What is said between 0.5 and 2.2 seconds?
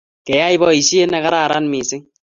poisyet ne kararan missing'